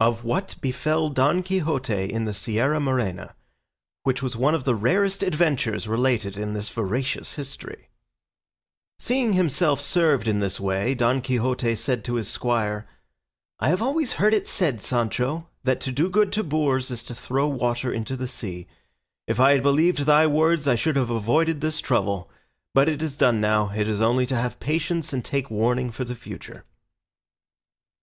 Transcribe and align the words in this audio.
OF 0.00 0.22
WHAT 0.22 0.56
BEFELL 0.60 1.08
DON 1.08 1.42
QUIXOTE 1.42 2.10
IN 2.12 2.24
THE 2.24 2.34
SIERRA 2.34 2.78
MORENA, 2.78 3.34
WHICH 4.02 4.22
WAS 4.22 4.36
ONE 4.36 4.54
OF 4.54 4.64
THE 4.64 4.74
RAREST 4.74 5.22
ADVENTURES 5.22 5.88
RELATED 5.88 6.36
IN 6.36 6.52
THIS 6.52 6.68
VERACIOUS 6.68 7.36
HISTORY 7.36 7.88
Seeing 8.98 9.32
himself 9.32 9.80
served 9.80 10.28
in 10.28 10.40
this 10.40 10.60
way, 10.60 10.94
Don 10.94 11.22
Quixote 11.22 11.74
said 11.74 12.04
to 12.04 12.16
his 12.16 12.28
squire, 12.28 12.86
"I 13.60 13.70
have 13.70 13.80
always 13.80 14.12
heard 14.20 14.34
it 14.34 14.46
said, 14.46 14.78
Sancho, 14.82 15.48
that 15.64 15.80
to 15.80 15.90
do 15.90 16.10
good 16.10 16.32
to 16.32 16.44
boors 16.44 16.90
is 16.90 17.02
to 17.04 17.14
throw 17.14 17.48
water 17.48 17.90
into 17.90 18.14
the 18.14 18.28
sea. 18.28 18.66
If 19.26 19.40
I 19.40 19.52
had 19.52 19.62
believed 19.62 20.00
thy 20.00 20.26
words, 20.26 20.68
I 20.68 20.74
should 20.74 20.96
have 20.96 21.08
avoided 21.08 21.62
this 21.62 21.80
trouble; 21.80 22.30
but 22.74 22.90
it 22.90 23.00
is 23.00 23.16
done 23.16 23.40
now, 23.40 23.72
it 23.74 23.88
is 23.88 24.02
only 24.02 24.26
to 24.26 24.36
have 24.36 24.60
patience 24.60 25.14
and 25.14 25.24
take 25.24 25.50
warning 25.50 25.90
for 25.90 26.04
the 26.04 26.14
future." 26.14 26.66